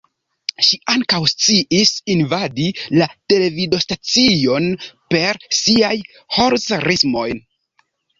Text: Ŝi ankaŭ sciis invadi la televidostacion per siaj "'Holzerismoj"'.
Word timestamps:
Ŝi 0.67 0.77
ankaŭ 0.91 1.17
sciis 1.31 1.91
invadi 2.13 2.65
la 3.01 3.07
televidostacion 3.33 4.65
per 5.13 5.39
siaj 5.59 5.93
"'Holzerismoj"'. 6.39 7.29